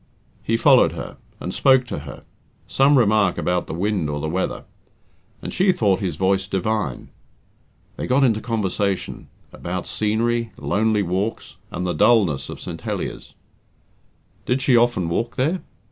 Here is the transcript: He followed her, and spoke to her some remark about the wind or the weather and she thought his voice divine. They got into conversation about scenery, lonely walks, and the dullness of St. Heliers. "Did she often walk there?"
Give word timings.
He 0.41 0.57
followed 0.57 0.93
her, 0.93 1.17
and 1.39 1.53
spoke 1.53 1.85
to 1.85 1.99
her 1.99 2.23
some 2.65 2.97
remark 2.97 3.37
about 3.37 3.67
the 3.67 3.73
wind 3.75 4.09
or 4.09 4.19
the 4.19 4.27
weather 4.27 4.63
and 5.43 5.53
she 5.53 5.71
thought 5.71 5.99
his 5.99 6.15
voice 6.15 6.47
divine. 6.47 7.09
They 7.97 8.07
got 8.07 8.23
into 8.23 8.41
conversation 8.41 9.27
about 9.53 9.85
scenery, 9.85 10.53
lonely 10.57 11.03
walks, 11.03 11.57
and 11.69 11.85
the 11.85 11.93
dullness 11.93 12.49
of 12.49 12.59
St. 12.59 12.81
Heliers. 12.81 13.35
"Did 14.47 14.63
she 14.63 14.75
often 14.75 15.07
walk 15.07 15.35
there?" 15.35 15.61